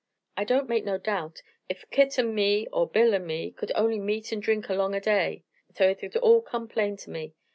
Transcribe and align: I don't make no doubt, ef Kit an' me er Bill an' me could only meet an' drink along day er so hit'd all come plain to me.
I 0.35 0.45
don't 0.45 0.67
make 0.67 0.83
no 0.83 0.97
doubt, 0.97 1.43
ef 1.69 1.85
Kit 1.91 2.17
an' 2.17 2.33
me 2.33 2.65
er 2.75 2.87
Bill 2.87 3.13
an' 3.13 3.27
me 3.27 3.51
could 3.51 3.71
only 3.75 3.99
meet 3.99 4.33
an' 4.33 4.39
drink 4.39 4.67
along 4.67 4.99
day 4.99 5.43
er 5.73 5.75
so 5.75 5.93
hit'd 5.93 6.17
all 6.17 6.41
come 6.41 6.67
plain 6.67 6.97
to 6.97 7.11
me. 7.11 7.35